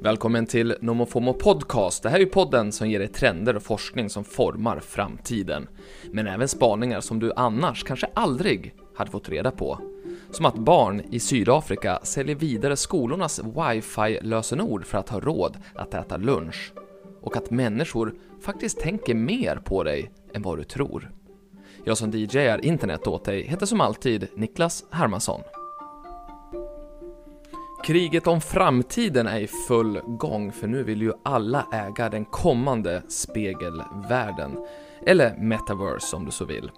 Välkommen 0.00 0.46
till 0.46 0.74
NomoFomo 0.80 1.32
Podcast. 1.32 2.02
Det 2.02 2.08
här 2.08 2.16
är 2.16 2.20
ju 2.20 2.26
podden 2.26 2.72
som 2.72 2.90
ger 2.90 2.98
dig 2.98 3.08
trender 3.08 3.56
och 3.56 3.62
forskning 3.62 4.10
som 4.10 4.24
formar 4.24 4.80
framtiden. 4.80 5.68
Men 6.12 6.26
även 6.26 6.48
spaningar 6.48 7.00
som 7.00 7.18
du 7.18 7.32
annars 7.36 7.84
kanske 7.84 8.06
aldrig 8.14 8.74
hade 8.94 9.10
fått 9.10 9.28
reda 9.28 9.50
på. 9.50 9.78
Som 10.30 10.46
att 10.46 10.58
barn 10.58 11.02
i 11.10 11.20
Sydafrika 11.20 12.00
säljer 12.02 12.36
vidare 12.36 12.76
skolornas 12.76 13.40
wifi-lösenord 13.40 14.84
för 14.84 14.98
att 14.98 15.08
ha 15.08 15.20
råd 15.20 15.56
att 15.74 15.94
äta 15.94 16.16
lunch. 16.16 16.72
Och 17.22 17.36
att 17.36 17.50
människor 17.50 18.14
faktiskt 18.40 18.80
tänker 18.80 19.14
mer 19.14 19.56
på 19.56 19.82
dig 19.82 20.10
än 20.34 20.42
vad 20.42 20.58
du 20.58 20.64
tror. 20.64 21.10
Jag 21.84 21.98
som 21.98 22.10
DJar 22.10 22.64
internet 22.64 23.06
åt 23.06 23.24
dig 23.24 23.42
heter 23.42 23.66
som 23.66 23.80
alltid 23.80 24.28
Niklas 24.36 24.84
Hermansson. 24.90 25.40
Kriget 27.88 28.26
om 28.26 28.40
framtiden 28.40 29.26
är 29.26 29.40
i 29.40 29.46
full 29.46 30.00
gång 30.06 30.52
för 30.52 30.66
nu 30.66 30.82
vill 30.82 31.02
ju 31.02 31.12
alla 31.22 31.66
äga 31.72 32.08
den 32.08 32.24
kommande 32.24 33.02
spegelvärlden. 33.08 34.66
Eller 35.06 35.36
metaverse 35.36 36.16
om 36.16 36.24
du 36.24 36.30
så 36.30 36.44
vill. 36.44 36.70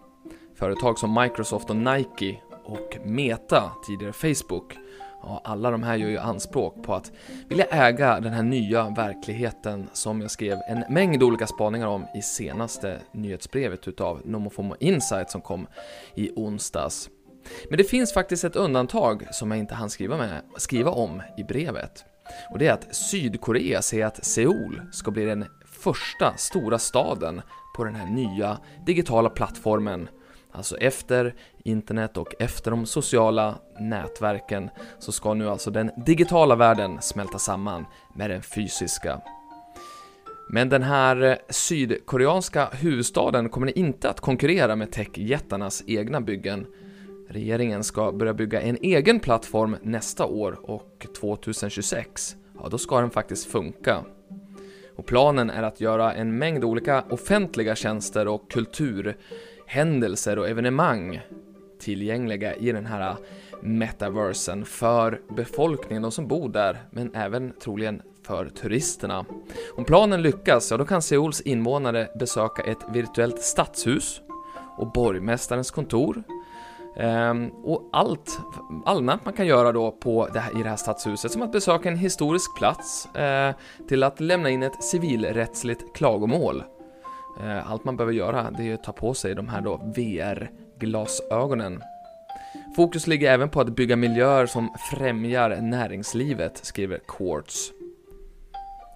Företag 0.54 0.98
som 0.98 1.14
Microsoft 1.14 1.70
och 1.70 1.76
Nike 1.76 2.36
och 2.64 2.98
Meta, 3.04 3.72
tidigare 3.86 4.12
Facebook, 4.12 4.76
ja, 5.22 5.40
alla 5.44 5.70
de 5.70 5.82
här 5.82 5.96
gör 5.96 6.08
ju 6.08 6.18
anspråk 6.18 6.82
på 6.82 6.94
att 6.94 7.12
vilja 7.48 7.64
äga 7.64 8.20
den 8.20 8.32
här 8.32 8.42
nya 8.42 8.90
verkligheten 8.90 9.88
som 9.92 10.20
jag 10.20 10.30
skrev 10.30 10.58
en 10.68 10.84
mängd 10.94 11.22
olika 11.22 11.46
spaningar 11.46 11.86
om 11.86 12.06
i 12.16 12.22
senaste 12.22 13.00
nyhetsbrevet 13.12 13.88
utav 13.88 14.20
Nomofomo 14.24 14.76
Insight 14.80 15.30
som 15.30 15.40
kom 15.40 15.66
i 16.14 16.30
onsdags. 16.36 17.10
Men 17.68 17.78
det 17.78 17.84
finns 17.84 18.12
faktiskt 18.12 18.44
ett 18.44 18.56
undantag 18.56 19.26
som 19.30 19.50
jag 19.50 19.58
inte 19.60 19.74
hann 19.74 19.90
skriva, 19.90 20.16
med, 20.16 20.42
skriva 20.56 20.90
om 20.90 21.22
i 21.36 21.44
brevet. 21.44 22.04
Och 22.50 22.58
det 22.58 22.66
är 22.66 22.72
att 22.72 22.94
Sydkorea 22.94 23.82
säger 23.82 24.06
att 24.06 24.24
Seoul 24.24 24.82
ska 24.92 25.10
bli 25.10 25.24
den 25.24 25.44
första 25.64 26.34
stora 26.36 26.78
staden 26.78 27.42
på 27.76 27.84
den 27.84 27.94
här 27.94 28.06
nya 28.06 28.58
digitala 28.86 29.30
plattformen. 29.30 30.08
Alltså 30.52 30.76
efter 30.76 31.34
internet 31.64 32.16
och 32.16 32.34
efter 32.38 32.70
de 32.70 32.86
sociala 32.86 33.58
nätverken 33.80 34.70
så 34.98 35.12
ska 35.12 35.34
nu 35.34 35.48
alltså 35.48 35.70
den 35.70 35.90
digitala 36.06 36.56
världen 36.56 37.02
smälta 37.02 37.38
samman 37.38 37.86
med 38.14 38.30
den 38.30 38.42
fysiska. 38.42 39.20
Men 40.52 40.68
den 40.68 40.82
här 40.82 41.38
sydkoreanska 41.48 42.68
huvudstaden 42.72 43.48
kommer 43.48 43.78
inte 43.78 44.10
att 44.10 44.20
konkurrera 44.20 44.76
med 44.76 44.92
techjättarnas 44.92 45.84
egna 45.86 46.20
byggen 46.20 46.66
Regeringen 47.32 47.84
ska 47.84 48.12
börja 48.12 48.34
bygga 48.34 48.60
en 48.60 48.78
egen 48.80 49.20
plattform 49.20 49.76
nästa 49.82 50.26
år 50.26 50.58
och 50.62 51.06
2026, 51.20 52.36
ja 52.62 52.68
då 52.68 52.78
ska 52.78 53.00
den 53.00 53.10
faktiskt 53.10 53.46
funka. 53.46 54.04
Och 54.96 55.06
planen 55.06 55.50
är 55.50 55.62
att 55.62 55.80
göra 55.80 56.14
en 56.14 56.38
mängd 56.38 56.64
olika 56.64 57.04
offentliga 57.10 57.74
tjänster 57.74 58.28
och 58.28 58.50
kulturhändelser 58.50 60.38
och 60.38 60.48
evenemang 60.48 61.20
tillgängliga 61.80 62.54
i 62.54 62.72
den 62.72 62.86
här 62.86 63.16
metaversen 63.60 64.64
för 64.64 65.20
befolkningen, 65.36 66.02
de 66.02 66.12
som 66.12 66.28
bor 66.28 66.48
där, 66.48 66.78
men 66.90 67.14
även 67.14 67.52
troligen 67.52 68.02
för 68.22 68.48
turisterna. 68.48 69.24
Om 69.76 69.84
planen 69.84 70.22
lyckas, 70.22 70.70
ja 70.70 70.76
då 70.76 70.84
kan 70.84 71.02
Seuls 71.02 71.40
invånare 71.40 72.08
besöka 72.18 72.62
ett 72.62 72.78
virtuellt 72.92 73.42
stadshus 73.42 74.20
och 74.76 74.92
borgmästarens 74.92 75.70
kontor, 75.70 76.22
Um, 76.96 77.50
och 77.64 77.88
allt 77.92 78.40
allmänt 78.86 79.24
man 79.24 79.34
kan 79.34 79.46
göra 79.46 79.72
då 79.72 79.90
på 79.90 80.28
det 80.32 80.40
här, 80.40 80.60
i 80.60 80.62
det 80.62 80.68
här 80.68 80.76
stadshuset, 80.76 81.32
som 81.32 81.42
att 81.42 81.52
besöka 81.52 81.88
en 81.88 81.96
historisk 81.96 82.56
plats, 82.56 83.08
uh, 83.18 83.54
till 83.88 84.02
att 84.02 84.20
lämna 84.20 84.50
in 84.50 84.62
ett 84.62 84.84
civilrättsligt 84.84 85.96
klagomål. 85.96 86.62
Uh, 87.44 87.72
allt 87.72 87.84
man 87.84 87.96
behöver 87.96 88.12
göra, 88.12 88.50
det 88.50 88.70
är 88.70 88.74
att 88.74 88.84
ta 88.84 88.92
på 88.92 89.14
sig 89.14 89.34
de 89.34 89.48
här 89.48 89.60
då 89.60 89.76
VR-glasögonen. 89.96 91.82
Fokus 92.76 93.06
ligger 93.06 93.32
även 93.32 93.48
på 93.48 93.60
att 93.60 93.76
bygga 93.76 93.96
miljöer 93.96 94.46
som 94.46 94.74
främjar 94.90 95.60
näringslivet, 95.60 96.60
skriver 96.64 97.00
Quartz. 97.08 97.72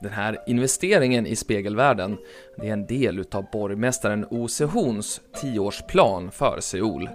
Den 0.03 0.13
här 0.13 0.39
investeringen 0.47 1.27
i 1.27 1.37
spegelvärlden, 1.37 2.17
det 2.57 2.69
är 2.69 2.73
en 2.73 2.87
del 2.87 3.19
utav 3.19 3.47
borgmästaren 3.53 4.27
O 4.31 4.49
Sehons 4.49 5.21
tioårsplan 5.41 6.31
för 6.31 6.61
Seoul. 6.61 7.09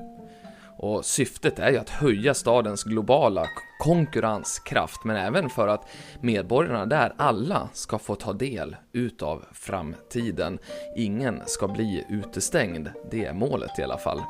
Och 0.81 1.06
syftet 1.06 1.59
är 1.59 1.72
ju 1.72 1.78
att 1.78 1.90
höja 1.90 2.34
stadens 2.34 2.84
globala 2.84 3.47
konkurrenskraft, 3.79 5.03
men 5.03 5.16
även 5.16 5.50
för 5.50 5.67
att 5.67 5.88
medborgarna 6.22 6.85
där 6.85 7.13
alla 7.17 7.69
ska 7.73 8.00
få 8.00 8.16
ta 8.16 8.34
del 8.34 8.75
utav 8.94 9.45
framtiden. 9.51 10.59
Ingen 10.97 11.41
ska 11.45 11.67
bli 11.67 12.06
utestängd, 12.09 12.90
det 13.12 13.25
är 13.25 13.34
målet 13.34 13.79
i 13.79 13.84
alla 13.84 13.97
fall. 13.97 14.22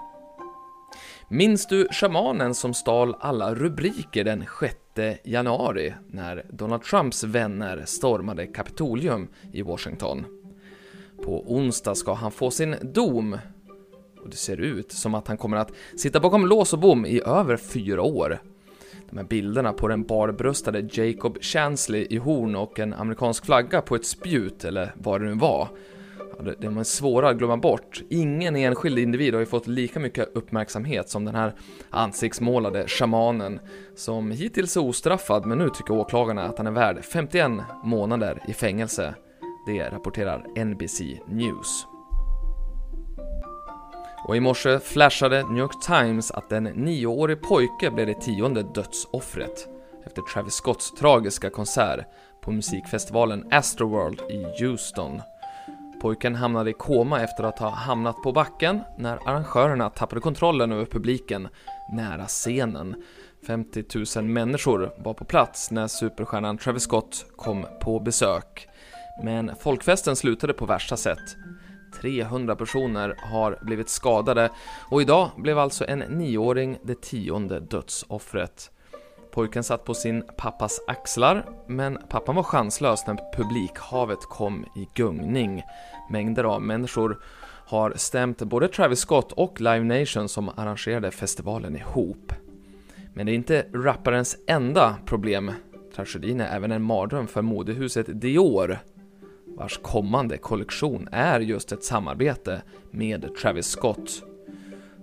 Minns 1.30 1.68
du 1.68 1.88
shamanen 1.92 2.56
som 2.56 2.74
stal 2.74 3.16
alla 3.20 3.56
rubriker 3.56 4.24
den 4.24 4.46
6 4.60 4.76
januari 5.24 5.94
när 6.08 6.46
Donald 6.50 6.84
Trumps 6.84 7.24
vänner 7.24 7.84
stormade 7.86 8.48
Kapitolium 8.48 9.28
i 9.52 9.62
Washington? 9.62 10.26
På 11.26 11.54
onsdag 11.54 11.96
ska 11.96 12.14
han 12.14 12.32
få 12.32 12.52
sin 12.52 12.76
dom 12.82 13.38
och 14.24 14.30
det 14.30 14.36
ser 14.36 14.58
ut 14.58 14.92
som 14.92 15.16
att 15.16 15.28
han 15.28 15.38
kommer 15.38 15.58
att 15.58 15.72
sitta 15.98 16.20
bakom 16.20 16.46
lås 16.46 16.74
och 16.74 16.80
bom 16.80 17.06
i 17.06 17.22
över 17.26 17.58
fyra 17.58 18.02
år. 18.02 18.40
De 19.10 19.18
här 19.18 19.26
bilderna 19.26 19.74
på 19.74 19.88
den 19.88 20.04
barbröstade 20.04 20.88
Jacob 20.92 21.38
Chansley 21.42 22.08
i 22.10 22.18
horn 22.18 22.56
och 22.56 22.80
en 22.80 22.94
amerikansk 22.94 23.46
flagga 23.46 23.82
på 23.82 23.96
ett 23.96 24.06
spjut, 24.06 24.66
eller 24.66 24.94
vad 24.96 25.22
det 25.22 25.28
nu 25.28 25.34
var, 25.34 25.68
de 26.60 26.78
är 26.78 26.84
svåra 26.84 27.30
att 27.30 27.38
glömma 27.38 27.58
bort. 27.58 28.02
Ingen 28.10 28.56
enskild 28.56 29.00
individ 29.00 29.34
har 29.34 29.40
ju 29.40 29.46
fått 29.46 29.68
lika 29.68 30.00
mycket 30.00 30.36
uppmärksamhet 30.36 31.10
som 31.10 31.26
den 31.26 31.36
här 31.36 31.54
ansiktsmålade 31.90 32.88
shamanen, 32.88 33.60
som 33.96 34.32
hittills 34.32 34.78
är 34.78 34.82
ostraffad, 34.82 35.46
men 35.46 35.58
nu 35.58 35.70
tycker 35.70 35.94
åklagarna 35.94 36.44
att 36.44 36.58
han 36.58 36.68
är 36.68 36.72
värd 36.72 37.04
51 37.06 37.52
månader 37.84 38.44
i 38.48 38.54
fängelse. 38.54 39.14
Det 39.66 39.90
rapporterar 39.90 40.66
NBC 40.66 41.02
News. 41.28 41.89
Och 44.30 44.36
i 44.36 44.40
morse 44.40 44.80
flashade 44.80 45.44
New 45.44 45.58
York 45.58 45.82
Times 45.82 46.32
att 46.32 46.52
en 46.52 46.64
nioårig 46.64 47.42
pojke 47.42 47.92
blev 47.92 48.08
det 48.08 48.22
tionde 48.22 48.64
dödsoffret 48.64 49.68
efter 50.06 50.22
Travis 50.22 50.54
Scotts 50.54 50.92
tragiska 50.92 51.50
konsert 51.50 52.06
på 52.42 52.52
musikfestivalen 52.52 53.48
Astroworld 53.52 54.22
i 54.30 54.64
Houston. 54.64 55.22
Pojken 56.02 56.36
hamnade 56.36 56.70
i 56.70 56.74
koma 56.74 57.22
efter 57.22 57.44
att 57.44 57.60
ha 57.60 57.70
hamnat 57.70 58.24
på 58.24 58.32
backen 58.32 58.80
när 58.98 59.30
arrangörerna 59.30 59.90
tappade 59.90 60.22
kontrollen 60.22 60.72
över 60.72 60.86
publiken 60.86 61.48
nära 61.94 62.26
scenen. 62.26 63.04
50 63.48 63.84
000 64.18 64.26
människor 64.26 64.92
var 64.98 65.14
på 65.14 65.26
plats 65.26 65.72
när 65.72 65.88
superstjärnan 65.88 66.58
Travis 66.58 66.84
Scott 66.84 67.26
kom 67.36 67.66
på 67.82 68.00
besök. 68.00 68.68
Men 69.24 69.52
folkfesten 69.56 70.16
slutade 70.16 70.54
på 70.54 70.66
värsta 70.66 70.98
sätt. 70.98 71.38
300 72.02 72.56
personer 72.56 73.16
har 73.18 73.60
blivit 73.62 73.90
skadade 73.90 74.50
och 74.90 75.02
idag 75.02 75.30
blev 75.38 75.60
alltså 75.60 75.86
en 75.88 76.00
nioåring 76.00 76.78
det 76.84 77.02
tionde 77.02 77.60
dödsoffret. 77.60 78.72
Pojken 79.32 79.64
satt 79.64 79.86
på 79.86 79.94
sin 79.94 80.24
pappas 80.38 80.82
axlar, 80.88 81.46
men 81.68 81.98
pappan 82.10 82.36
var 82.36 82.44
chanslös 82.44 83.08
när 83.08 83.34
publikhavet 83.36 84.20
kom 84.20 84.66
i 84.76 84.88
gungning. 84.94 85.64
Mängder 86.10 86.44
av 86.44 86.62
människor 86.62 87.20
har 87.66 87.94
stämt 87.96 88.42
både 88.42 88.68
Travis 88.68 89.00
Scott 89.00 89.32
och 89.32 89.62
Live 89.62 89.84
Nation 89.84 90.30
som 90.30 90.50
arrangerade 90.50 91.12
festivalen 91.12 91.76
ihop. 91.76 92.34
Men 93.14 93.26
det 93.26 93.32
är 93.32 93.36
inte 93.36 93.66
rapparens 93.74 94.38
enda 94.48 94.96
problem. 95.06 95.52
Tragedin 95.96 96.42
är 96.42 96.56
även 96.56 96.72
en 96.72 96.84
mardröm 96.84 97.28
för 97.28 97.42
modehuset 97.42 98.22
Dior 98.22 98.80
vars 99.60 99.78
kommande 99.78 100.38
kollektion 100.38 101.08
är 101.12 101.40
just 101.40 101.72
ett 101.72 101.84
samarbete 101.84 102.62
med 102.92 103.36
Travis 103.42 103.68
Scott. 103.68 104.24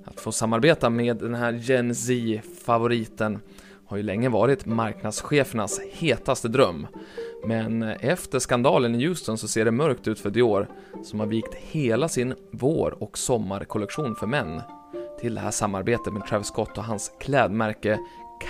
Att 0.04 0.20
få 0.20 0.32
samarbeta 0.32 0.90
med 0.90 1.16
den 1.16 1.34
här 1.34 1.52
Gen 1.52 1.94
Z-favoriten 1.94 3.38
har 3.86 3.96
ju 3.96 4.02
länge 4.02 4.28
varit 4.28 4.66
marknadschefernas 4.66 5.80
hetaste 5.92 6.48
dröm. 6.48 6.86
Men 7.46 7.82
efter 7.82 8.38
skandalen 8.38 8.94
i 8.94 9.06
Houston 9.06 9.38
så 9.38 9.48
ser 9.48 9.64
det 9.64 9.70
mörkt 9.70 10.08
ut 10.08 10.20
för 10.20 10.30
Dior, 10.30 10.68
som 11.04 11.20
har 11.20 11.26
vikt 11.26 11.54
hela 11.54 12.08
sin 12.08 12.34
vår 12.50 13.02
och 13.02 13.18
sommarkollektion 13.18 14.16
för 14.16 14.26
män 14.26 14.60
till 15.20 15.34
det 15.34 15.40
här 15.40 15.50
samarbetet 15.50 16.12
med 16.12 16.26
Travis 16.26 16.46
Scott 16.46 16.78
och 16.78 16.84
hans 16.84 17.12
klädmärke 17.20 17.98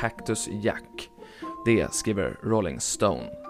Cactus 0.00 0.48
Jack. 0.62 1.10
Det 1.64 1.94
skriver 1.94 2.36
Rolling 2.42 2.80
Stone. 2.80 3.45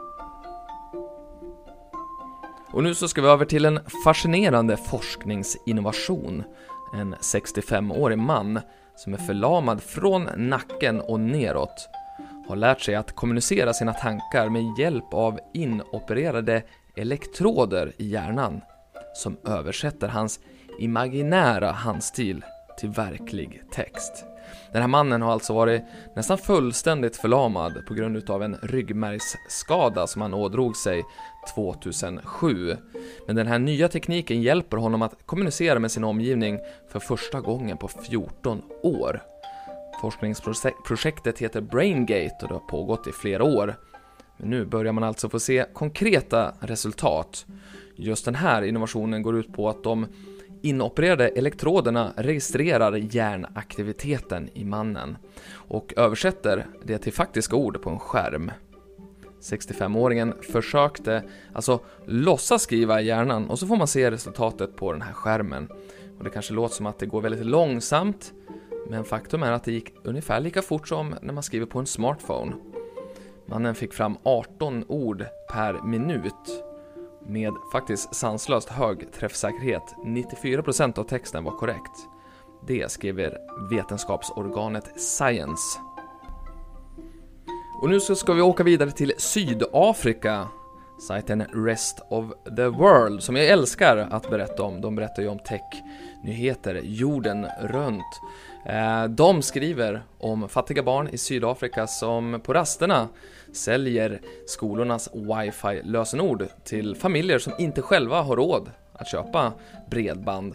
Och 2.77 2.83
nu 2.83 2.95
så 2.95 3.09
ska 3.09 3.23
vi 3.23 3.29
över 3.29 3.45
till 3.45 3.65
en 3.65 3.81
fascinerande 4.05 4.77
forskningsinnovation. 4.77 6.45
En 6.95 7.15
65-årig 7.15 8.19
man 8.19 8.61
som 8.97 9.15
är 9.15 9.19
förlamad 9.19 9.83
från 9.83 10.29
nacken 10.37 11.01
och 11.01 11.21
neråt 11.21 11.89
har 12.49 12.57
lärt 12.57 12.81
sig 12.81 12.95
att 12.95 13.13
kommunicera 13.13 13.73
sina 13.73 13.93
tankar 13.93 14.49
med 14.49 14.79
hjälp 14.79 15.15
av 15.15 15.41
inopererade 15.55 16.63
elektroder 16.97 17.93
i 17.99 18.09
hjärnan 18.09 18.61
som 19.15 19.37
översätter 19.45 20.09
hans 20.09 20.41
imaginära 20.79 21.71
handstil 21.71 22.45
till 22.79 22.91
verklig 22.91 23.63
text. 23.73 24.25
Den 24.73 24.83
här 24.83 24.89
mannen 24.89 25.23
har 25.23 25.33
alltså 25.33 25.53
varit 25.53 25.83
nästan 26.17 26.39
fullständigt 26.39 27.17
förlamad 27.17 27.87
på 27.87 27.95
grund 27.95 28.17
utav 28.17 28.43
en 28.43 28.57
ryggmärgsskada 28.63 30.07
som 30.07 30.23
han 30.23 30.35
ådrog 30.35 30.77
sig 30.77 31.05
2007. 31.55 32.77
Men 33.27 33.37
den 33.37 33.47
här 33.47 33.59
nya 33.59 33.89
tekniken 33.89 34.43
hjälper 34.43 34.77
honom 34.77 35.03
att 35.03 35.27
kommunicera 35.27 35.79
med 35.79 35.93
sin 35.93 36.05
omgivning 36.05 36.59
för 36.89 37.01
första 37.01 37.41
gången 37.41 37.77
på 37.77 37.89
14 37.89 38.63
år. 38.83 39.23
Forskningsprojektet 40.01 41.39
heter 41.39 41.61
BrainGate 41.61 42.37
och 42.43 42.49
det 42.49 42.55
har 42.55 42.69
pågått 42.69 43.07
i 43.07 43.13
flera 43.13 43.45
år. 43.45 43.77
Men 44.37 44.51
nu 44.51 44.65
börjar 44.65 44.93
man 44.93 45.05
alltså 45.05 45.29
få 45.29 45.41
se 45.41 45.65
konkreta 45.73 46.55
resultat. 46.61 47.47
Just 47.97 48.25
den 48.25 48.35
här 48.35 48.63
innovationen 48.63 49.23
går 49.23 49.37
ut 49.37 49.53
på 49.53 49.69
att 49.69 49.85
de 49.85 50.07
inopererade 50.69 51.29
elektroderna 51.29 52.13
registrerar 52.17 52.97
hjärnaktiviteten 52.97 54.49
i 54.55 54.65
mannen 54.65 55.17
och 55.53 55.95
översätter 55.97 56.67
det 56.85 56.99
till 56.99 57.13
faktiska 57.13 57.57
ord 57.57 57.83
på 57.83 57.91
en 57.91 57.99
skärm. 57.99 58.51
65-åringen 59.41 60.43
försökte 60.43 61.23
alltså 61.53 61.81
låtsas 62.07 62.63
skriva 62.63 63.01
i 63.01 63.07
hjärnan 63.07 63.51
och 63.51 63.59
så 63.59 63.67
får 63.67 63.77
man 63.77 63.87
se 63.87 64.11
resultatet 64.11 64.77
på 64.77 64.93
den 64.93 65.03
här 65.03 65.13
skärmen. 65.13 65.69
Och 66.19 66.25
det 66.25 66.31
kanske 66.31 66.55
låter 66.55 66.75
som 66.75 66.87
att 66.87 66.99
det 66.99 67.07
går 67.07 67.21
väldigt 67.21 67.47
långsamt, 67.47 68.33
men 68.89 69.05
faktum 69.05 69.43
är 69.43 69.53
att 69.53 69.65
det 69.65 69.73
gick 69.73 69.95
ungefär 70.05 70.41
lika 70.41 70.63
fort 70.63 70.89
som 70.89 71.15
när 71.23 71.33
man 71.33 71.43
skriver 71.43 71.67
på 71.67 71.79
en 71.79 71.87
smartphone. 71.87 72.53
Mannen 73.47 73.75
fick 73.75 73.93
fram 73.93 74.17
18 74.23 74.85
ord 74.89 75.25
per 75.53 75.83
minut 75.83 76.66
med 77.29 77.53
faktiskt 77.73 78.15
sanslöst 78.15 78.69
hög 78.69 79.13
träffsäkerhet. 79.13 79.95
94% 80.05 80.99
av 80.99 81.05
texten 81.05 81.45
var 81.45 81.53
korrekt. 81.53 82.09
Det 82.67 82.91
skriver 82.91 83.39
vetenskapsorganet 83.71 85.01
Science. 85.01 85.79
Och 87.83 87.91
nu 87.91 88.01
så 88.01 88.15
ska 88.15 88.33
vi 88.33 88.43
åka 88.43 88.63
vidare 88.63 88.91
till 88.91 89.13
Sydafrika. 89.19 90.49
Sajten 90.99 91.45
Rest 91.55 92.01
of 92.11 92.25
the 92.57 92.67
World, 92.67 93.23
som 93.23 93.37
jag 93.37 93.47
älskar 93.47 93.97
att 93.97 94.31
berätta 94.31 94.63
om. 94.63 94.81
De 94.81 94.97
berättar 94.97 95.23
ju 95.23 95.29
om 95.29 95.39
tech-nyheter 95.39 96.81
jorden 96.85 97.47
runt. 97.61 98.21
Eh, 98.69 99.05
de 99.05 99.43
skriver 99.43 100.03
om 100.19 100.49
fattiga 100.49 100.83
barn 100.83 101.09
i 101.09 101.19
Sydafrika 101.19 101.87
som 101.87 102.41
på 102.45 102.55
rasterna 102.55 103.09
säljer 103.53 104.21
skolornas 104.47 105.09
wifi-lösenord 105.15 106.47
till 106.65 106.97
familjer 106.97 107.39
som 107.39 107.53
inte 107.59 107.83
själva 107.83 108.23
har 108.23 108.37
råd 108.37 108.71
att 108.93 109.09
köpa 109.09 109.53
bredband. 109.91 110.55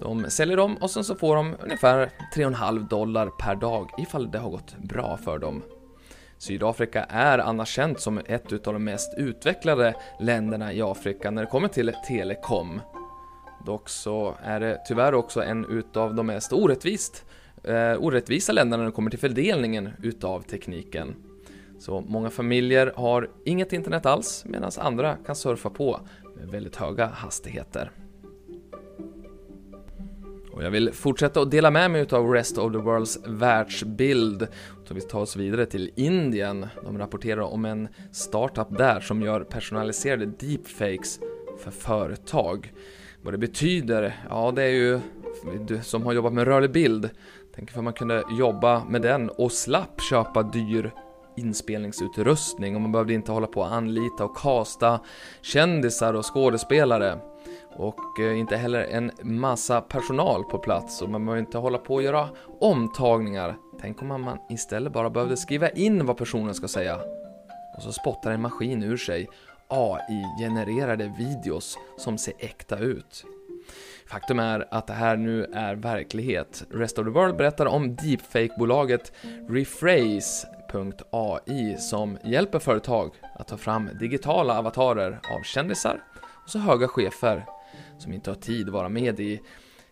De 0.00 0.30
säljer 0.30 0.56
dem 0.56 0.76
och 0.76 0.90
sen 0.90 1.04
så 1.04 1.14
får 1.14 1.36
de 1.36 1.54
ungefär 1.62 2.10
3,5 2.36 2.88
dollar 2.88 3.26
per 3.26 3.54
dag 3.54 3.90
ifall 3.98 4.30
det 4.30 4.38
har 4.38 4.50
gått 4.50 4.76
bra 4.78 5.16
för 5.16 5.38
dem. 5.38 5.62
Sydafrika 6.38 7.04
är 7.04 7.38
annars 7.38 7.68
känt 7.68 8.00
som 8.00 8.20
ett 8.26 8.52
av 8.52 8.72
de 8.72 8.84
mest 8.84 9.14
utvecklade 9.18 9.94
länderna 10.20 10.72
i 10.72 10.82
Afrika 10.82 11.30
när 11.30 11.42
det 11.42 11.48
kommer 11.48 11.68
till 11.68 11.92
telekom. 12.08 12.80
Dock 13.66 13.88
så 13.88 14.34
är 14.42 14.60
det 14.60 14.80
tyvärr 14.86 15.14
också 15.14 15.42
en 15.42 15.64
utav 15.64 16.14
de 16.14 16.26
mest 16.26 16.52
orättvist, 16.52 17.24
eh, 17.64 18.02
orättvisa 18.02 18.52
länderna 18.52 18.82
när 18.82 18.90
det 18.90 18.94
kommer 18.94 19.10
till 19.10 19.18
fördelningen 19.18 19.90
utav 20.02 20.40
tekniken. 20.40 21.14
Så 21.78 22.00
många 22.00 22.30
familjer 22.30 22.92
har 22.96 23.30
inget 23.44 23.72
internet 23.72 24.06
alls 24.06 24.44
medan 24.46 24.70
andra 24.78 25.16
kan 25.26 25.36
surfa 25.36 25.70
på 25.70 26.00
med 26.36 26.48
väldigt 26.48 26.76
höga 26.76 27.06
hastigheter. 27.06 27.90
Och 30.52 30.64
jag 30.64 30.70
vill 30.70 30.92
fortsätta 30.92 31.40
att 31.40 31.50
dela 31.50 31.70
med 31.70 31.90
mig 31.90 32.06
av 32.10 32.32
Rest 32.32 32.58
of 32.58 32.72
the 32.72 32.78
Worlds 32.78 33.18
världsbild. 33.26 34.48
Så 34.84 34.94
vi 34.94 35.00
tar 35.00 35.20
oss 35.20 35.36
vidare 35.36 35.66
till 35.66 35.90
Indien. 35.96 36.66
De 36.84 36.98
rapporterar 36.98 37.40
om 37.40 37.64
en 37.64 37.88
startup 38.12 38.78
där 38.78 39.00
som 39.00 39.22
gör 39.22 39.40
personaliserade 39.40 40.26
deepfakes 40.26 41.20
för 41.58 41.70
företag. 41.70 42.72
Vad 43.22 43.34
det 43.34 43.38
betyder? 43.38 44.16
Ja, 44.30 44.52
det 44.56 44.62
är 44.62 44.68
ju 44.68 45.00
du 45.68 45.80
som 45.82 46.02
har 46.02 46.12
jobbat 46.12 46.32
med 46.32 46.44
rörlig 46.44 46.72
bild. 46.72 47.10
Tänk 47.54 47.76
om 47.76 47.84
man 47.84 47.92
kunde 47.92 48.24
jobba 48.30 48.84
med 48.84 49.02
den 49.02 49.30
och 49.30 49.52
slapp 49.52 50.00
köpa 50.00 50.42
dyr 50.42 50.92
inspelningsutrustning 51.36 52.74
och 52.74 52.80
man 52.80 52.92
behövde 52.92 53.14
inte 53.14 53.32
hålla 53.32 53.46
på 53.46 53.60
och 53.60 53.72
anlita 53.72 54.24
och 54.24 54.36
kasta 54.36 55.00
kändisar 55.42 56.14
och 56.14 56.34
skådespelare. 56.34 57.18
Och 57.76 58.20
eh, 58.20 58.38
inte 58.38 58.56
heller 58.56 58.84
en 58.84 59.10
massa 59.22 59.80
personal 59.80 60.44
på 60.44 60.58
plats 60.58 61.02
och 61.02 61.10
man 61.10 61.24
behöver 61.24 61.40
inte 61.40 61.58
hålla 61.58 61.78
på 61.78 61.94
och 61.94 62.02
göra 62.02 62.28
omtagningar. 62.60 63.56
Tänk 63.80 64.02
om 64.02 64.08
man 64.08 64.38
istället 64.50 64.92
bara 64.92 65.10
behövde 65.10 65.36
skriva 65.36 65.70
in 65.70 66.06
vad 66.06 66.16
personen 66.16 66.54
ska 66.54 66.68
säga. 66.68 67.00
Och 67.76 67.82
så 67.82 67.92
spottar 67.92 68.30
en 68.30 68.42
maskin 68.42 68.82
ur 68.82 68.96
sig 68.96 69.28
AI-genererade 69.68 71.14
videos 71.18 71.78
som 71.98 72.18
ser 72.18 72.34
äkta 72.38 72.78
ut. 72.78 73.24
Faktum 74.06 74.38
är 74.38 74.68
att 74.70 74.86
det 74.86 74.92
här 74.92 75.16
nu 75.16 75.44
är 75.44 75.74
verklighet. 75.74 76.64
Rest 76.70 76.98
of 76.98 77.04
the 77.04 77.10
World 77.10 77.36
berättar 77.36 77.66
om 77.66 77.96
deepfake-bolaget 77.96 79.12
Rephrase.ai 79.48 80.56
som 81.78 82.18
hjälper 82.24 82.58
företag 82.58 83.10
att 83.34 83.48
ta 83.48 83.56
fram 83.56 83.90
digitala 84.00 84.58
avatarer 84.58 85.20
av 85.30 85.42
kändisar 85.42 86.02
och 86.44 86.50
så 86.50 86.58
höga 86.58 86.88
chefer 86.88 87.44
som 87.98 88.12
inte 88.12 88.30
har 88.30 88.34
tid 88.34 88.66
att 88.66 88.72
vara 88.72 88.88
med 88.88 89.20
i 89.20 89.40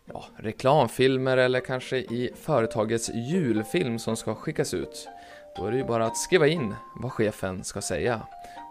ja, 0.05 0.25
reklamfilmer 0.37 1.37
eller 1.37 1.61
kanske 1.61 1.97
i 1.97 2.31
företagets 2.43 3.11
julfilm 3.15 3.99
som 3.99 4.17
ska 4.17 4.35
skickas 4.35 4.75
ut. 4.75 5.09
Då 5.57 5.67
är 5.67 5.71
det 5.71 5.77
ju 5.77 5.85
bara 5.85 6.07
att 6.07 6.17
skriva 6.17 6.47
in 6.47 6.75
vad 6.97 7.13
chefen 7.13 7.65
ska 7.65 7.81
säga 7.81 8.21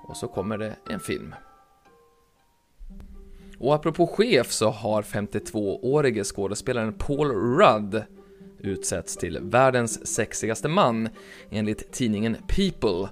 och 0.04 0.18
så 0.18 0.28
kommer 0.28 0.58
det 0.58 0.76
en 0.90 1.00
film. 1.00 1.36
Och 3.60 3.76
apropå 3.76 4.08
chef 4.08 4.52
så 4.52 4.70
har 4.70 5.02
52-årige 5.02 6.24
skådespelaren 6.24 6.94
Paul 6.94 7.32
Rudd 7.32 8.04
utsetts 8.60 9.18
till 9.18 9.40
världens 9.42 10.08
sexigaste 10.08 10.68
man 10.68 11.10
enligt 11.50 11.92
tidningen 11.92 12.38
People. 12.48 13.10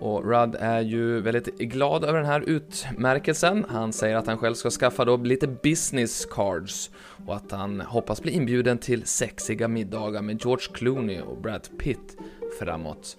Och 0.00 0.24
Rudd 0.24 0.56
är 0.60 0.80
ju 0.80 1.20
väldigt 1.20 1.58
glad 1.58 2.04
över 2.04 2.18
den 2.18 2.26
här 2.26 2.40
utmärkelsen. 2.40 3.64
Han 3.68 3.92
säger 3.92 4.16
att 4.16 4.26
han 4.26 4.38
själv 4.38 4.54
ska 4.54 4.70
skaffa 4.70 5.04
då 5.04 5.16
lite 5.16 5.46
business 5.46 6.26
cards 6.26 6.90
och 7.26 7.36
att 7.36 7.50
han 7.50 7.80
hoppas 7.80 8.22
bli 8.22 8.32
inbjuden 8.32 8.78
till 8.78 9.06
sexiga 9.06 9.68
middagar 9.68 10.22
med 10.22 10.40
George 10.44 10.66
Clooney 10.72 11.20
och 11.20 11.38
Brad 11.38 11.68
Pitt 11.78 12.16
framåt. 12.58 13.16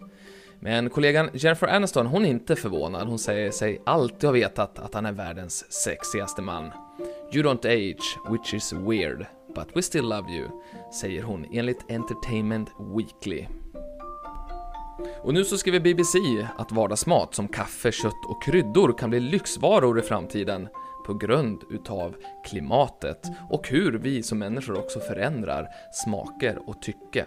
Men 0.62 0.90
kollegan 0.90 1.30
Jennifer 1.34 1.68
Aniston, 1.68 2.06
hon 2.06 2.26
är 2.26 2.30
inte 2.30 2.56
förvånad. 2.56 3.08
Hon 3.08 3.20
säger 3.20 3.52
sig 3.52 3.82
alltid 3.86 4.24
ha 4.24 4.32
vetat 4.32 4.80
att 4.80 4.94
han 4.94 5.06
är 5.06 5.12
världens 5.12 5.72
sexigaste 5.74 6.42
man. 6.42 6.72
You 7.34 7.44
don't 7.44 7.68
age, 7.68 8.18
which 8.30 8.54
is 8.54 8.74
weird, 8.74 9.26
but 9.56 9.68
we 9.76 9.82
still 9.82 10.10
love 10.10 10.32
you, 10.32 10.48
säger 10.94 11.24
hon 11.24 11.46
enligt 11.54 11.92
Entertainment 11.92 12.70
Weekly. 12.98 13.46
Och 15.22 15.34
nu 15.34 15.46
så 15.46 15.58
skriver 15.58 15.80
BBC 15.80 16.20
att 16.58 16.72
vardagsmat 16.72 17.36
som 17.36 17.48
kaffe, 17.48 17.92
kött 17.92 18.26
och 18.30 18.44
kryddor 18.44 18.98
kan 18.98 19.10
bli 19.10 19.20
lyxvaror 19.20 20.00
i 20.00 20.02
framtiden 20.02 20.68
på 21.06 21.14
grund 21.14 21.64
utav 21.70 22.16
klimatet 22.46 23.28
och 23.50 23.70
hur 23.70 23.92
vi 23.92 24.24
som 24.24 24.40
människor 24.40 24.80
också 24.80 25.00
förändrar 25.00 25.68
smaker 25.92 26.70
och 26.70 26.82
tycke. 26.82 27.26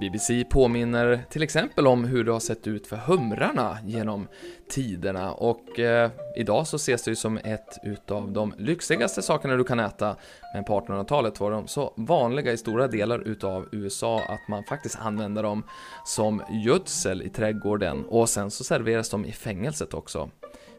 BBC 0.00 0.44
påminner 0.44 1.24
till 1.30 1.42
exempel 1.42 1.86
om 1.86 2.04
hur 2.04 2.24
det 2.24 2.32
har 2.32 2.40
sett 2.40 2.66
ut 2.66 2.86
för 2.86 2.96
humrarna 2.96 3.78
genom 3.84 4.28
tiderna. 4.70 5.32
Och 5.32 5.78
eh, 5.78 6.10
idag 6.36 6.66
så 6.66 6.76
ses 6.76 7.02
det 7.02 7.10
ju 7.10 7.16
som 7.16 7.36
ett 7.36 7.78
utav 7.82 8.32
de 8.32 8.54
lyxigaste 8.58 9.22
sakerna 9.22 9.56
du 9.56 9.64
kan 9.64 9.80
äta 9.80 10.16
men 10.54 10.64
på 10.64 10.80
1800-talet 10.80 11.40
var 11.40 11.50
de 11.50 11.68
så 11.68 11.94
vanliga 11.96 12.52
i 12.52 12.56
stora 12.56 12.88
delar 12.88 13.28
utav 13.28 13.68
USA 13.72 14.20
att 14.20 14.48
man 14.48 14.64
faktiskt 14.64 14.98
använde 15.00 15.42
dem 15.42 15.62
som 16.04 16.42
gödsel 16.66 17.22
i 17.22 17.28
trädgården. 17.28 18.04
Och 18.04 18.28
sen 18.28 18.50
så 18.50 18.64
serveras 18.64 19.10
de 19.10 19.24
i 19.24 19.32
fängelset 19.32 19.94
också. 19.94 20.30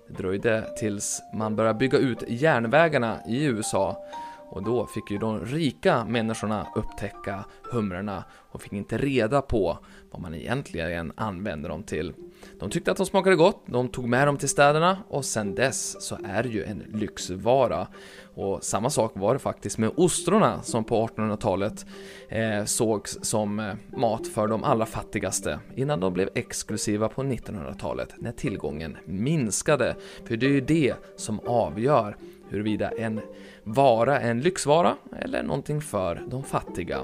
Det 0.07 0.13
dröjde 0.13 0.67
tills 0.77 1.21
man 1.33 1.55
började 1.55 1.79
bygga 1.79 1.97
ut 1.97 2.23
järnvägarna 2.27 3.19
i 3.27 3.43
USA 3.43 4.05
och 4.53 4.63
då 4.63 4.87
fick 4.87 5.11
ju 5.11 5.17
de 5.17 5.45
rika 5.45 6.05
människorna 6.05 6.67
upptäcka 6.75 7.45
humrarna 7.71 8.23
och 8.51 8.61
fick 8.61 8.73
inte 8.73 8.97
reda 8.97 9.41
på 9.41 9.77
vad 10.11 10.21
man 10.21 10.33
egentligen 10.33 11.11
använde 11.15 11.67
dem 11.67 11.83
till. 11.83 12.13
De 12.59 12.69
tyckte 12.69 12.91
att 12.91 12.97
de 12.97 13.05
smakade 13.05 13.35
gott, 13.35 13.63
de 13.65 13.89
tog 13.89 14.07
med 14.07 14.27
dem 14.27 14.37
till 14.37 14.49
städerna 14.49 14.97
och 15.09 15.25
sen 15.25 15.55
dess 15.55 16.07
så 16.07 16.17
är 16.25 16.43
det 16.43 16.49
ju 16.49 16.63
en 16.63 16.83
lyxvara. 16.93 17.87
Och 18.35 18.63
samma 18.63 18.89
sak 18.89 19.11
var 19.15 19.33
det 19.33 19.39
faktiskt 19.39 19.77
med 19.77 19.91
ostrorna 19.95 20.61
som 20.61 20.83
på 20.83 21.07
1800-talet 21.07 21.85
eh, 22.29 22.65
sågs 22.65 23.17
som 23.21 23.59
eh, 23.59 23.73
mat 23.97 24.27
för 24.27 24.47
de 24.47 24.63
allra 24.63 24.85
fattigaste 24.85 25.59
innan 25.75 25.99
de 25.99 26.13
blev 26.13 26.29
exklusiva 26.35 27.09
på 27.09 27.23
1900-talet 27.23 28.09
när 28.17 28.31
tillgången 28.31 28.97
minskade. 29.05 29.95
För 30.25 30.37
det 30.37 30.45
är 30.45 30.51
ju 30.51 30.61
det 30.61 30.95
som 31.15 31.39
avgör 31.39 32.17
huruvida 32.49 32.91
en 32.91 33.21
vara 33.63 34.19
är 34.19 34.31
en 34.31 34.41
lyxvara 34.41 34.95
eller 35.19 35.43
någonting 35.43 35.81
för 35.81 36.23
de 36.27 36.43
fattiga. 36.43 37.01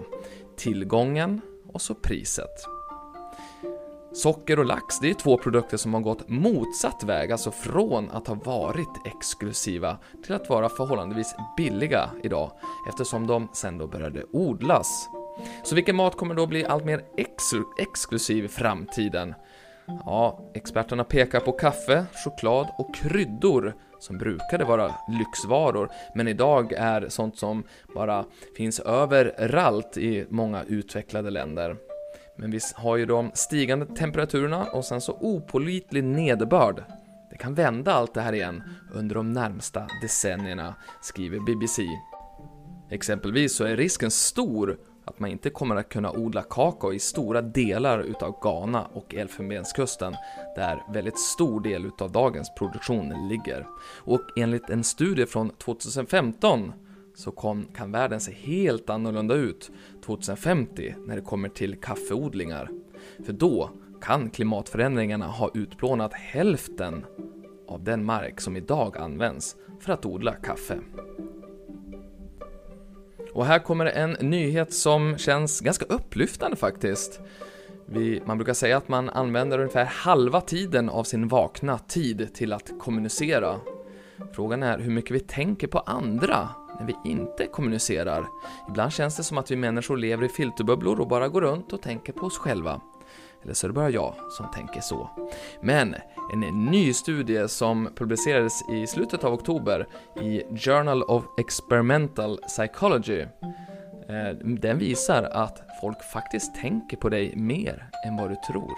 Tillgången 0.57 1.41
och 1.67 1.81
så 1.81 1.95
priset. 1.95 2.65
Socker 4.13 4.59
och 4.59 4.65
lax, 4.65 4.99
det 4.99 5.09
är 5.09 5.13
två 5.13 5.37
produkter 5.37 5.77
som 5.77 5.93
har 5.93 6.01
gått 6.01 6.29
motsatt 6.29 7.03
väg, 7.03 7.31
alltså 7.31 7.51
från 7.51 8.11
att 8.11 8.27
ha 8.27 8.35
varit 8.35 9.05
exklusiva 9.05 9.97
till 10.23 10.33
att 10.33 10.49
vara 10.49 10.69
förhållandevis 10.69 11.35
billiga 11.57 12.09
idag, 12.23 12.51
eftersom 12.89 13.27
de 13.27 13.47
sen 13.53 13.77
då 13.77 13.87
började 13.87 14.23
odlas. 14.31 15.09
Så 15.63 15.75
vilken 15.75 15.95
mat 15.95 16.15
kommer 16.15 16.35
då 16.35 16.47
bli 16.47 16.65
allt 16.65 16.85
mer 16.85 17.01
ex 17.17 17.43
exklusiv 17.77 18.45
i 18.45 18.47
framtiden? 18.47 19.33
Ja, 20.05 20.39
experterna 20.53 21.03
pekar 21.03 21.39
på 21.39 21.51
kaffe, 21.51 22.05
choklad 22.25 22.67
och 22.77 22.95
kryddor 22.95 23.75
som 23.99 24.17
brukade 24.17 24.65
vara 24.65 24.95
lyxvaror, 25.19 25.89
men 26.15 26.27
idag 26.27 26.73
är 26.73 27.09
sånt 27.09 27.37
som 27.37 27.63
bara 27.95 28.25
finns 28.57 28.79
överallt 28.79 29.97
i 29.97 30.25
många 30.29 30.63
utvecklade 30.63 31.29
länder. 31.29 31.77
Men 32.37 32.51
vi 32.51 32.59
har 32.75 32.97
ju 32.97 33.05
de 33.05 33.31
stigande 33.33 33.85
temperaturerna 33.85 34.65
och 34.65 34.85
sen 34.85 35.01
så 35.01 35.17
opolitlig 35.21 36.03
nederbörd. 36.03 36.83
Det 37.31 37.37
kan 37.37 37.53
vända 37.53 37.93
allt 37.93 38.13
det 38.13 38.21
här 38.21 38.33
igen 38.33 38.63
under 38.93 39.15
de 39.15 39.33
närmsta 39.33 39.87
decennierna, 40.01 40.75
skriver 41.01 41.39
BBC. 41.39 41.81
Exempelvis 42.89 43.55
så 43.55 43.63
är 43.63 43.77
risken 43.77 44.11
stor 44.11 44.77
att 45.09 45.19
man 45.19 45.29
inte 45.29 45.49
kommer 45.49 45.75
att 45.75 45.89
kunna 45.89 46.11
odla 46.11 46.41
kakao 46.41 46.93
i 46.93 46.99
stora 46.99 47.41
delar 47.41 47.99
utav 47.99 48.35
Ghana 48.41 48.87
och 48.93 49.15
Elfenbenskusten, 49.15 50.15
där 50.55 50.83
väldigt 50.93 51.19
stor 51.19 51.61
del 51.61 51.85
utav 51.85 52.11
dagens 52.11 52.55
produktion 52.57 53.27
ligger. 53.29 53.67
Och 53.97 54.21
enligt 54.35 54.69
en 54.69 54.83
studie 54.83 55.25
från 55.25 55.49
2015 55.49 56.73
så 57.15 57.31
kom, 57.31 57.65
kan 57.75 57.91
världen 57.91 58.19
se 58.19 58.31
helt 58.31 58.89
annorlunda 58.89 59.35
ut 59.35 59.71
2050 60.05 60.95
när 61.05 61.15
det 61.15 61.21
kommer 61.21 61.49
till 61.49 61.75
kaffeodlingar. 61.75 62.69
För 63.25 63.33
då 63.33 63.69
kan 64.01 64.29
klimatförändringarna 64.29 65.27
ha 65.27 65.51
utplånat 65.53 66.13
hälften 66.13 67.05
av 67.67 67.83
den 67.83 68.05
mark 68.05 68.41
som 68.41 68.55
idag 68.55 68.97
används 68.97 69.55
för 69.79 69.93
att 69.93 70.05
odla 70.05 70.33
kaffe. 70.33 70.79
Och 73.33 73.45
här 73.45 73.59
kommer 73.59 73.85
en 73.85 74.11
nyhet 74.11 74.73
som 74.73 75.17
känns 75.17 75.59
ganska 75.59 75.85
upplyftande 75.85 76.57
faktiskt. 76.57 77.19
Vi, 77.85 78.21
man 78.25 78.37
brukar 78.37 78.53
säga 78.53 78.77
att 78.77 78.87
man 78.87 79.09
använder 79.09 79.59
ungefär 79.59 79.85
halva 79.85 80.41
tiden 80.41 80.89
av 80.89 81.03
sin 81.03 81.27
vakna 81.27 81.77
tid 81.77 82.33
till 82.33 82.53
att 82.53 82.71
kommunicera. 82.79 83.55
Frågan 84.33 84.63
är 84.63 84.79
hur 84.79 84.91
mycket 84.91 85.11
vi 85.11 85.19
tänker 85.19 85.67
på 85.67 85.79
andra 85.79 86.49
när 86.79 86.87
vi 86.87 86.95
inte 87.09 87.45
kommunicerar. 87.45 88.27
Ibland 88.69 88.93
känns 88.93 89.17
det 89.17 89.23
som 89.23 89.37
att 89.37 89.51
vi 89.51 89.55
människor 89.55 89.97
lever 89.97 90.25
i 90.25 90.29
filterbubblor 90.29 90.99
och 90.99 91.07
bara 91.07 91.27
går 91.27 91.41
runt 91.41 91.73
och 91.73 91.81
tänker 91.81 92.13
på 92.13 92.25
oss 92.25 92.37
själva. 92.37 92.81
Eller 93.43 93.53
så 93.53 93.67
är 93.67 93.69
det 93.69 93.73
bara 93.73 93.89
jag 93.89 94.15
som 94.29 94.51
tänker 94.51 94.81
så. 94.81 95.09
Men 95.61 95.95
en 96.33 96.65
ny 96.65 96.93
studie 96.93 97.47
som 97.47 97.89
publicerades 97.95 98.69
i 98.69 98.87
slutet 98.87 99.23
av 99.23 99.33
oktober 99.33 99.87
i 100.21 100.43
Journal 100.55 101.03
of 101.03 101.23
Experimental 101.37 102.37
Psychology 102.37 103.19
eh, 104.09 104.29
den 104.41 104.77
visar 104.77 105.23
att 105.23 105.61
folk 105.81 106.03
faktiskt 106.03 106.55
tänker 106.55 106.97
på 106.97 107.09
dig 107.09 107.33
mer 107.35 107.89
än 108.05 108.17
vad 108.17 108.29
du 108.29 108.35
tror. 108.35 108.73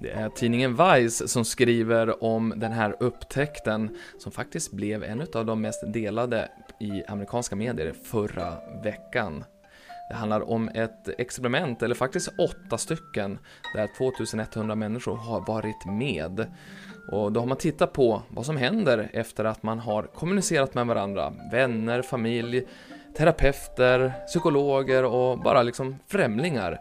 Det 0.00 0.10
är 0.10 0.28
tidningen 0.28 0.76
Vice 0.76 1.28
som 1.28 1.44
skriver 1.44 2.24
om 2.24 2.54
den 2.56 2.72
här 2.72 2.96
upptäckten 3.00 3.96
som 4.18 4.32
faktiskt 4.32 4.72
blev 4.72 5.04
en 5.04 5.26
av 5.34 5.46
de 5.46 5.60
mest 5.60 5.92
delade 5.92 6.48
i 6.80 7.04
amerikanska 7.08 7.56
medier 7.56 7.92
förra 8.04 8.56
veckan. 8.82 9.44
Det 10.10 10.16
handlar 10.16 10.50
om 10.50 10.68
ett 10.68 11.08
experiment, 11.18 11.82
eller 11.82 11.94
faktiskt 11.94 12.28
åtta 12.38 12.78
stycken, 12.78 13.38
där 13.74 13.88
2100 13.98 14.74
människor 14.74 15.16
har 15.16 15.40
varit 15.46 15.86
med. 15.86 16.46
Och 17.12 17.32
då 17.32 17.40
har 17.40 17.46
man 17.46 17.56
tittat 17.56 17.92
på 17.92 18.22
vad 18.28 18.46
som 18.46 18.56
händer 18.56 19.10
efter 19.12 19.44
att 19.44 19.62
man 19.62 19.78
har 19.78 20.02
kommunicerat 20.02 20.74
med 20.74 20.86
varandra, 20.86 21.32
vänner, 21.52 22.02
familj, 22.02 22.66
terapeuter, 23.16 24.12
psykologer 24.26 25.04
och 25.04 25.38
bara 25.38 25.62
liksom 25.62 25.96
främlingar. 26.06 26.78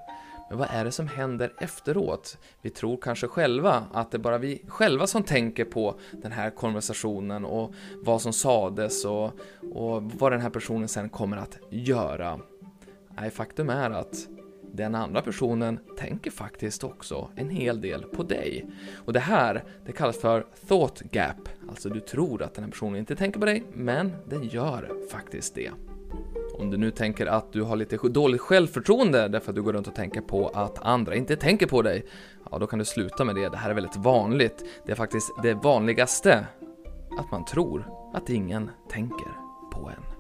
Men 0.50 0.58
vad 0.58 0.68
är 0.72 0.86
det 0.86 0.92
som 0.92 1.08
händer 1.08 1.54
efteråt? 1.60 2.38
Vi 2.62 2.70
tror 2.70 2.98
kanske 2.98 3.28
själva 3.28 3.84
att 3.94 4.12
det 4.12 4.18
är 4.18 4.20
bara 4.20 4.38
vi 4.38 4.62
själva 4.68 5.08
som 5.08 5.24
tänker 5.24 5.66
på 5.66 6.00
den 6.12 6.32
här 6.32 6.50
konversationen 6.50 7.46
och 7.46 7.74
vad 8.04 8.22
som 8.22 8.34
sades 8.34 9.06
och, 9.06 9.32
och 9.74 10.04
vad 10.04 10.32
den 10.32 10.42
här 10.42 10.50
personen 10.50 10.88
sen 10.88 11.10
kommer 11.10 11.38
att 11.38 11.58
göra. 11.70 12.40
Nej, 13.22 13.32
faktum 13.32 13.70
är 13.70 13.90
att 13.90 14.28
den 14.74 14.96
andra 14.96 15.22
personen 15.22 15.80
tänker 15.98 16.32
faktiskt 16.32 16.84
också 16.84 17.30
en 17.36 17.50
hel 17.50 17.82
del 17.82 18.04
på 18.04 18.24
dig. 18.24 18.66
Och 19.06 19.14
det 19.14 19.20
här, 19.20 19.64
det 19.86 19.92
kallas 19.92 20.18
för 20.18 20.46
thought 20.68 21.02
gap, 21.12 21.50
alltså 21.70 21.90
du 21.90 22.00
tror 22.00 22.44
att 22.44 22.54
den 22.54 22.64
här 22.64 22.72
personen 22.72 22.96
inte 22.96 23.16
tänker 23.16 23.40
på 23.40 23.46
dig, 23.46 23.64
men 23.74 24.12
den 24.30 24.44
gör 24.44 24.92
faktiskt 25.12 25.56
det. 25.56 25.72
Om 26.54 26.72
du 26.72 26.78
nu 26.78 26.92
tänker 26.92 27.26
att 27.26 27.54
du 27.54 27.62
har 27.62 27.76
lite 27.76 27.98
dåligt 27.98 28.42
självförtroende 28.42 29.28
därför 29.28 29.52
att 29.52 29.56
du 29.56 29.62
går 29.62 29.74
runt 29.74 29.88
och 29.88 29.96
tänker 29.96 30.22
på 30.22 30.48
att 30.48 30.80
andra 30.80 31.16
inte 31.16 31.36
tänker 31.36 31.68
på 31.68 31.82
dig, 31.82 32.06
ja 32.52 32.60
då 32.60 32.68
kan 32.68 32.80
du 32.80 32.86
sluta 32.86 33.24
med 33.26 33.36
det. 33.36 33.50
Det 33.50 33.58
här 33.58 33.70
är 33.70 33.74
väldigt 33.74 33.98
vanligt. 33.98 34.66
Det 34.86 34.92
är 34.92 34.96
faktiskt 34.96 35.32
det 35.44 35.54
vanligaste, 35.54 36.46
att 37.20 37.32
man 37.32 37.46
tror 37.46 37.90
att 38.14 38.30
ingen 38.30 38.70
tänker 38.90 39.32
på 39.72 39.90
en. 39.90 40.19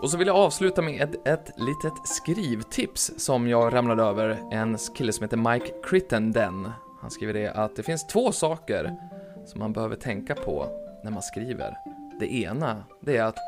Och 0.00 0.10
så 0.10 0.16
vill 0.16 0.26
jag 0.26 0.36
avsluta 0.36 0.82
med 0.82 1.02
ett, 1.02 1.26
ett 1.28 1.52
litet 1.56 1.92
skrivtips 2.04 3.12
som 3.16 3.48
jag 3.48 3.74
ramlade 3.74 4.02
över. 4.02 4.38
En 4.52 4.78
kille 4.94 5.12
som 5.12 5.24
heter 5.24 5.36
Mike 5.36 5.72
Crittenden. 5.84 6.70
Han 7.00 7.10
skriver 7.10 7.34
det 7.34 7.52
att 7.52 7.76
det 7.76 7.82
finns 7.82 8.06
två 8.06 8.32
saker 8.32 8.96
som 9.46 9.60
man 9.60 9.72
behöver 9.72 9.96
tänka 9.96 10.34
på 10.34 10.66
när 11.04 11.10
man 11.10 11.22
skriver. 11.22 11.76
Det 12.20 12.34
ena, 12.34 12.84
det 13.00 13.16
är 13.16 13.24
att 13.24 13.38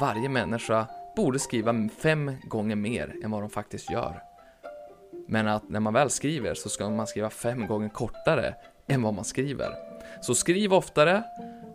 varje 0.00 0.28
människa 0.28 0.86
borde 1.16 1.38
skriva 1.38 1.88
fem 2.02 2.32
gånger 2.44 2.76
mer 2.76 3.14
än 3.24 3.30
vad 3.30 3.42
de 3.42 3.50
faktiskt 3.50 3.90
gör. 3.90 4.22
Men 5.28 5.48
att 5.48 5.68
när 5.68 5.80
man 5.80 5.94
väl 5.94 6.10
skriver 6.10 6.54
så 6.54 6.68
ska 6.68 6.90
man 6.90 7.06
skriva 7.06 7.30
fem 7.30 7.66
gånger 7.66 7.88
kortare 7.88 8.54
än 8.86 9.02
vad 9.02 9.14
man 9.14 9.24
skriver. 9.24 9.74
Så 10.20 10.34
skriv 10.34 10.74
oftare, 10.74 11.22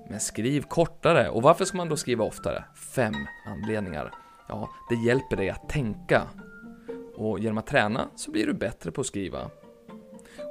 men 0.10 0.20
skriv 0.20 0.62
kortare. 0.62 1.30
Och 1.30 1.42
varför 1.42 1.66
ska 1.66 1.78
man 1.78 1.90
då 1.90 1.98
skriva 1.98 2.24
oftare? 2.24 2.64
Fem 2.96 3.16
anledningar. 3.46 4.12
Ja, 4.48 4.70
det 4.90 4.96
hjälper 4.96 5.36
dig 5.36 5.50
att 5.50 5.70
tänka. 5.70 6.22
Och 7.16 7.40
genom 7.40 7.58
att 7.58 7.68
träna 7.68 8.08
så 8.16 8.32
blir 8.32 8.48
du 8.48 8.54
bättre 8.54 8.92
på 8.92 9.02
att 9.02 9.08
skriva. 9.08 9.50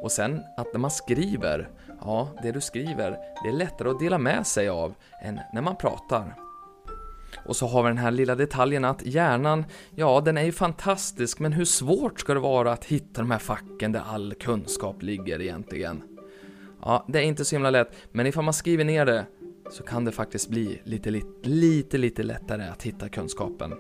Och 0.03 0.13
sen 0.13 0.41
att 0.57 0.73
när 0.73 0.81
man 0.81 0.91
skriver, 0.91 1.71
ja, 2.01 2.29
det 2.43 2.53
du 2.53 2.61
skriver, 2.61 3.11
det 3.43 3.49
är 3.49 3.53
lättare 3.53 3.91
att 3.91 4.01
dela 4.01 4.19
med 4.19 4.47
sig 4.47 4.69
av 4.69 4.95
än 5.23 5.41
när 5.53 5.63
man 5.63 5.77
pratar. 5.77 6.35
Och 7.47 7.57
så 7.57 7.67
har 7.67 7.83
vi 7.83 7.89
den 7.89 7.99
här 7.99 8.11
lilla 8.11 8.35
detaljen 8.35 8.85
att 8.85 9.07
hjärnan, 9.07 9.65
ja 9.95 10.21
den 10.21 10.39
är 10.39 10.43
ju 10.43 10.53
fantastisk, 10.53 11.39
men 11.39 11.53
hur 11.53 11.65
svårt 11.65 12.21
ska 12.21 12.35
det 12.35 12.41
vara 12.41 12.73
att 12.73 12.85
hitta 12.85 13.21
de 13.21 13.31
här 13.31 13.39
facken 13.39 13.93
där 13.93 14.03
all 14.07 14.35
kunskap 14.35 15.03
ligger 15.03 15.41
egentligen? 15.41 16.03
Ja, 16.83 17.05
det 17.09 17.19
är 17.19 17.23
inte 17.23 17.45
så 17.45 17.55
himla 17.55 17.71
lätt, 17.71 17.93
men 18.13 18.27
ifall 18.27 18.45
man 18.45 18.55
skriver 18.55 18.85
ner 18.85 19.07
det 19.07 19.27
så 19.71 19.83
kan 19.83 20.05
det 20.05 20.13
faktiskt 20.13 20.49
bli 20.49 20.81
lite, 20.85 21.11
lite, 21.11 21.49
lite, 21.49 21.99
lite 21.99 22.23
lättare 22.23 22.69
att 22.69 22.83
hitta 22.83 23.09
kunskapen. 23.09 23.75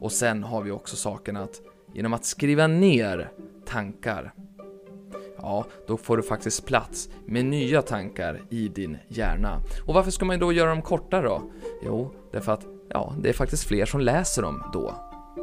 Och 0.00 0.12
sen 0.12 0.42
har 0.42 0.62
vi 0.62 0.70
också 0.70 0.96
saken 0.96 1.36
att 1.36 1.60
genom 1.94 2.12
att 2.12 2.24
skriva 2.24 2.66
ner 2.66 3.32
tankar, 3.66 4.32
ja, 5.36 5.64
då 5.86 5.96
får 5.96 6.16
du 6.16 6.22
faktiskt 6.22 6.66
plats 6.66 7.08
med 7.26 7.44
nya 7.44 7.82
tankar 7.82 8.42
i 8.50 8.68
din 8.68 8.98
hjärna. 9.08 9.60
Och 9.86 9.94
varför 9.94 10.10
ska 10.10 10.24
man 10.24 10.38
då 10.38 10.52
göra 10.52 10.70
dem 10.70 10.82
kortare 10.82 11.26
då? 11.26 11.42
Jo, 11.82 12.14
därför 12.32 12.52
att 12.52 12.66
ja, 12.88 13.14
det 13.20 13.28
är 13.28 13.32
faktiskt 13.32 13.64
fler 13.64 13.86
som 13.86 14.00
läser 14.00 14.42
dem 14.42 14.62
då. 14.72 14.94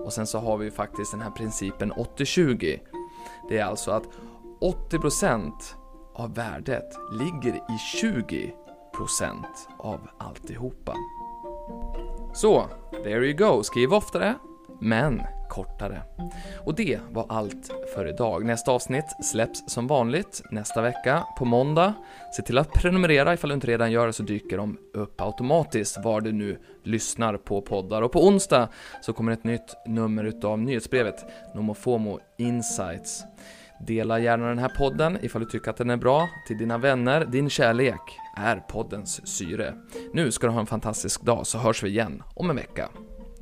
Och 0.06 0.14
sen 0.14 0.28
så 0.28 0.40
har 0.40 0.58
vi 0.58 0.72
faktiskt 0.72 1.12
den 1.12 1.22
här 1.22 1.32
principen 1.32 1.94
80-20. 1.94 2.80
Det 3.50 3.58
är 3.58 3.66
alltså 3.66 3.92
att 3.92 4.04
80% 4.62 5.52
av 6.14 6.34
värdet 6.34 6.98
ligger 7.12 7.56
i 7.56 8.02
20% 8.04 8.67
Procent 8.98 9.70
av 9.78 10.00
alltihopa. 10.18 10.94
Så, 12.34 12.66
there 13.04 13.26
you 13.26 13.34
go. 13.34 13.64
Skriv 13.64 13.94
oftare, 13.94 14.36
men 14.80 15.22
kortare. 15.50 16.02
Och 16.66 16.76
det 16.76 17.00
var 17.12 17.26
allt 17.30 17.72
för 17.94 18.08
idag. 18.08 18.46
Nästa 18.46 18.72
avsnitt 18.72 19.06
släpps 19.24 19.64
som 19.68 19.88
vanligt 19.88 20.42
nästa 20.52 20.82
vecka 20.82 21.24
på 21.38 21.46
måndag. 21.46 21.94
Se 22.36 22.42
till 22.42 22.58
att 22.58 22.74
prenumerera 22.74 23.34
ifall 23.34 23.50
du 23.50 23.54
inte 23.54 23.68
redan 23.68 23.92
gör 23.92 24.08
det 24.08 24.14
så 24.14 24.24
dyker 24.24 24.58
de 24.58 24.78
upp 24.94 25.22
automatiskt 25.22 25.98
var 26.04 26.22
du 26.22 26.32
nu 26.32 26.60
lyssnar 26.84 27.38
på 27.38 27.62
poddar. 27.62 28.02
Och 28.02 28.12
på 28.12 28.28
onsdag 28.28 28.70
så 29.02 29.14
kommer 29.14 29.32
ett 29.32 29.44
nytt 29.44 29.76
nummer 29.86 30.24
utav 30.24 30.60
nyhetsbrevet 30.60 31.26
Nomofomo 31.56 32.20
Insights. 32.38 33.24
Dela 33.80 34.20
gärna 34.20 34.48
den 34.48 34.60
här 34.60 34.70
podden 34.70 35.18
ifall 35.22 35.42
du 35.42 35.48
tycker 35.48 35.72
att 35.72 35.78
den 35.78 35.90
är 35.90 35.98
bra 35.98 36.30
till 36.48 36.58
dina 36.58 36.78
vänner. 36.78 37.26
Din 37.26 37.50
kärlek 37.50 38.20
är 38.38 38.56
poddens 38.56 39.28
syre. 39.28 39.74
Nu 40.14 40.32
ska 40.32 40.48
du 40.48 40.54
ha 40.54 40.60
en 40.60 40.66
fantastisk 40.66 41.22
dag 41.22 41.48
så 41.48 41.58
hörs 41.58 41.84
vi 41.84 41.90
igen 41.90 42.24
om 42.36 42.50
en 42.50 42.56
vecka. 42.56 42.90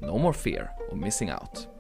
No 0.02 0.18
more 0.18 0.34
fear 0.34 0.70
of 0.92 0.98
missing 1.00 1.32
out. 1.34 1.75